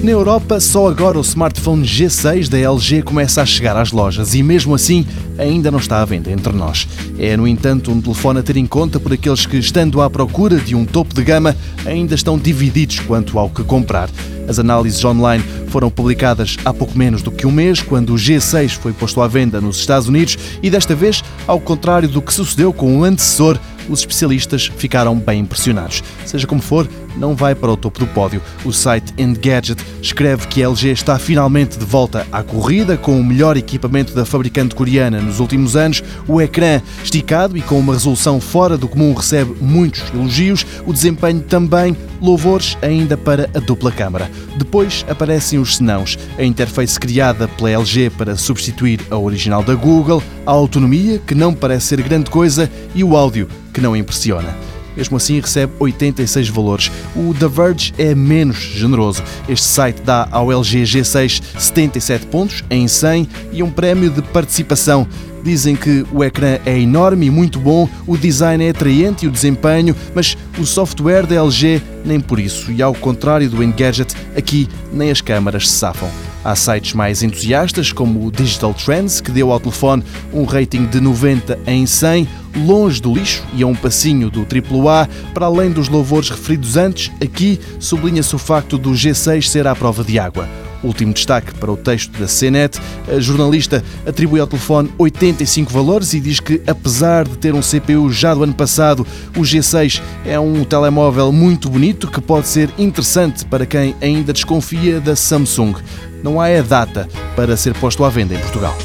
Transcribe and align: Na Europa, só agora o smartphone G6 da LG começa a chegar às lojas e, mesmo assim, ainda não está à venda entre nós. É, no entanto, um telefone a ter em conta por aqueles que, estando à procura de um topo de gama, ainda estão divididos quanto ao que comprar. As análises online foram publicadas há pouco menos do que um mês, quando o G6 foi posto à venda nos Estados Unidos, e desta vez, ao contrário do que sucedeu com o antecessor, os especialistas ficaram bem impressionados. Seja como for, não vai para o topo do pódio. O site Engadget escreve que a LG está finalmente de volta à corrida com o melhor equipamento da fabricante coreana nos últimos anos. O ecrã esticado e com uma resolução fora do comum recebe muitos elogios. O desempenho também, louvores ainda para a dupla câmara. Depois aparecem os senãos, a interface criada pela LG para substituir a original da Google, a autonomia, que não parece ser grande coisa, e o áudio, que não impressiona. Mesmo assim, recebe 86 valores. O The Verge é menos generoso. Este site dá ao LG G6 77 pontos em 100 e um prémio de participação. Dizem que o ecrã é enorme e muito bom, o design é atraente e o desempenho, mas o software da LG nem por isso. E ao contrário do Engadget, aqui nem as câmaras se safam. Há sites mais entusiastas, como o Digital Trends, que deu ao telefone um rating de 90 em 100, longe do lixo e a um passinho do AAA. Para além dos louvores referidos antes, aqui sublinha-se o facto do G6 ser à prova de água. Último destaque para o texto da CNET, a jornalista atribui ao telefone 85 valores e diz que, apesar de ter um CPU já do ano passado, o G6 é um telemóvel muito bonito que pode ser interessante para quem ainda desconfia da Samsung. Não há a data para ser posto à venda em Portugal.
Na 0.00 0.12
Europa, 0.12 0.60
só 0.60 0.86
agora 0.86 1.18
o 1.18 1.22
smartphone 1.22 1.84
G6 1.84 2.48
da 2.48 2.56
LG 2.56 3.02
começa 3.02 3.42
a 3.42 3.46
chegar 3.46 3.76
às 3.76 3.90
lojas 3.90 4.32
e, 4.32 4.44
mesmo 4.44 4.72
assim, 4.72 5.04
ainda 5.36 5.72
não 5.72 5.80
está 5.80 6.00
à 6.00 6.04
venda 6.04 6.30
entre 6.30 6.52
nós. 6.52 6.86
É, 7.18 7.36
no 7.36 7.48
entanto, 7.48 7.90
um 7.90 8.00
telefone 8.00 8.38
a 8.38 8.42
ter 8.42 8.56
em 8.56 8.64
conta 8.64 9.00
por 9.00 9.12
aqueles 9.12 9.44
que, 9.44 9.56
estando 9.56 10.00
à 10.00 10.08
procura 10.08 10.56
de 10.56 10.76
um 10.76 10.84
topo 10.84 11.12
de 11.12 11.24
gama, 11.24 11.56
ainda 11.84 12.14
estão 12.14 12.38
divididos 12.38 13.00
quanto 13.00 13.40
ao 13.40 13.50
que 13.50 13.64
comprar. 13.64 14.08
As 14.46 14.60
análises 14.60 15.04
online 15.04 15.42
foram 15.66 15.90
publicadas 15.90 16.56
há 16.64 16.72
pouco 16.72 16.96
menos 16.96 17.20
do 17.20 17.32
que 17.32 17.44
um 17.44 17.50
mês, 17.50 17.82
quando 17.82 18.14
o 18.14 18.16
G6 18.16 18.70
foi 18.78 18.92
posto 18.92 19.20
à 19.20 19.26
venda 19.26 19.60
nos 19.60 19.78
Estados 19.78 20.06
Unidos, 20.06 20.38
e 20.62 20.70
desta 20.70 20.94
vez, 20.94 21.24
ao 21.44 21.58
contrário 21.58 22.08
do 22.08 22.22
que 22.22 22.32
sucedeu 22.32 22.72
com 22.72 22.98
o 22.98 23.04
antecessor, 23.04 23.58
os 23.88 24.00
especialistas 24.00 24.70
ficaram 24.76 25.16
bem 25.16 25.40
impressionados. 25.40 26.04
Seja 26.24 26.46
como 26.46 26.62
for, 26.62 26.88
não 27.18 27.34
vai 27.34 27.54
para 27.54 27.70
o 27.70 27.76
topo 27.76 27.98
do 27.98 28.06
pódio. 28.06 28.40
O 28.64 28.72
site 28.72 29.12
Engadget 29.18 29.82
escreve 30.00 30.46
que 30.46 30.62
a 30.62 30.68
LG 30.68 30.90
está 30.90 31.18
finalmente 31.18 31.78
de 31.78 31.84
volta 31.84 32.26
à 32.32 32.42
corrida 32.42 32.96
com 32.96 33.20
o 33.20 33.24
melhor 33.24 33.56
equipamento 33.56 34.14
da 34.14 34.24
fabricante 34.24 34.74
coreana 34.74 35.20
nos 35.20 35.40
últimos 35.40 35.76
anos. 35.76 36.02
O 36.26 36.40
ecrã 36.40 36.80
esticado 37.02 37.56
e 37.56 37.62
com 37.62 37.78
uma 37.78 37.94
resolução 37.94 38.40
fora 38.40 38.78
do 38.78 38.88
comum 38.88 39.12
recebe 39.12 39.54
muitos 39.60 40.02
elogios. 40.14 40.64
O 40.86 40.92
desempenho 40.92 41.40
também, 41.40 41.96
louvores 42.20 42.76
ainda 42.82 43.16
para 43.16 43.50
a 43.54 43.58
dupla 43.58 43.90
câmara. 43.90 44.30
Depois 44.56 45.04
aparecem 45.08 45.58
os 45.58 45.76
senãos, 45.76 46.18
a 46.38 46.44
interface 46.44 46.98
criada 46.98 47.48
pela 47.48 47.70
LG 47.70 48.10
para 48.10 48.36
substituir 48.36 49.00
a 49.10 49.16
original 49.16 49.62
da 49.62 49.74
Google, 49.74 50.22
a 50.46 50.50
autonomia, 50.50 51.18
que 51.18 51.34
não 51.34 51.52
parece 51.52 51.86
ser 51.86 52.02
grande 52.02 52.30
coisa, 52.30 52.70
e 52.94 53.02
o 53.02 53.16
áudio, 53.16 53.48
que 53.72 53.80
não 53.80 53.96
impressiona. 53.96 54.77
Mesmo 54.98 55.16
assim, 55.16 55.38
recebe 55.38 55.72
86 55.78 56.48
valores. 56.48 56.90
O 57.14 57.32
The 57.32 57.46
Verge 57.46 57.94
é 57.96 58.16
menos 58.16 58.56
generoso. 58.56 59.22
Este 59.48 59.64
site 59.64 60.02
dá 60.02 60.26
ao 60.32 60.50
LG 60.50 60.82
G6 60.82 61.40
77 61.56 62.26
pontos 62.26 62.64
em 62.68 62.88
100 62.88 63.28
e 63.52 63.62
um 63.62 63.70
prémio 63.70 64.10
de 64.10 64.20
participação. 64.20 65.06
Dizem 65.44 65.76
que 65.76 66.04
o 66.12 66.24
ecrã 66.24 66.58
é 66.66 66.76
enorme 66.76 67.26
e 67.26 67.30
muito 67.30 67.60
bom, 67.60 67.88
o 68.08 68.16
design 68.16 68.64
é 68.64 68.70
atraente 68.70 69.24
e 69.24 69.28
o 69.28 69.30
desempenho, 69.30 69.94
mas 70.12 70.36
o 70.58 70.66
software 70.66 71.26
da 71.26 71.36
LG 71.36 71.80
nem 72.04 72.18
por 72.18 72.40
isso. 72.40 72.72
E 72.72 72.82
ao 72.82 72.92
contrário 72.92 73.48
do 73.48 73.62
Engadget, 73.62 74.16
aqui 74.36 74.68
nem 74.92 75.12
as 75.12 75.20
câmaras 75.20 75.68
se 75.68 75.78
safam. 75.78 76.10
Há 76.48 76.56
sites 76.56 76.94
mais 76.94 77.22
entusiastas, 77.22 77.92
como 77.92 78.26
o 78.26 78.32
Digital 78.32 78.72
Trends, 78.72 79.20
que 79.20 79.30
deu 79.30 79.52
ao 79.52 79.60
telefone 79.60 80.02
um 80.32 80.44
rating 80.44 80.86
de 80.86 80.98
90 80.98 81.58
em 81.66 81.84
100, 81.84 82.26
longe 82.64 83.02
do 83.02 83.12
lixo 83.12 83.44
e 83.52 83.62
a 83.62 83.66
um 83.66 83.74
passinho 83.74 84.30
do 84.30 84.46
AAA. 84.46 85.06
Para 85.34 85.44
além 85.44 85.70
dos 85.70 85.90
louvores 85.90 86.30
referidos 86.30 86.78
antes, 86.78 87.12
aqui 87.22 87.60
sublinha-se 87.78 88.34
o 88.34 88.38
facto 88.38 88.78
do 88.78 88.92
G6 88.92 89.42
ser 89.42 89.66
à 89.66 89.76
prova 89.76 90.02
de 90.02 90.18
água. 90.18 90.48
Último 90.82 91.12
destaque 91.12 91.52
para 91.54 91.70
o 91.70 91.76
texto 91.76 92.12
da 92.18 92.26
CNET, 92.26 92.80
a 93.08 93.18
jornalista 93.18 93.82
atribui 94.06 94.40
ao 94.40 94.46
telefone 94.46 94.90
85 94.96 95.72
valores 95.72 96.14
e 96.14 96.20
diz 96.20 96.40
que, 96.40 96.62
apesar 96.66 97.26
de 97.26 97.36
ter 97.36 97.54
um 97.54 97.60
CPU 97.60 98.10
já 98.12 98.34
do 98.34 98.44
ano 98.44 98.54
passado, 98.54 99.06
o 99.36 99.40
G6 99.40 100.00
é 100.24 100.38
um 100.38 100.64
telemóvel 100.64 101.32
muito 101.32 101.68
bonito 101.68 102.08
que 102.08 102.20
pode 102.20 102.46
ser 102.46 102.70
interessante 102.78 103.44
para 103.44 103.66
quem 103.66 103.94
ainda 104.00 104.32
desconfia 104.32 105.00
da 105.00 105.16
Samsung. 105.16 105.74
Não 106.22 106.40
há 106.40 106.46
a 106.46 106.62
data 106.62 107.08
para 107.34 107.56
ser 107.56 107.74
posto 107.74 108.04
à 108.04 108.08
venda 108.08 108.34
em 108.34 108.38
Portugal. 108.38 108.76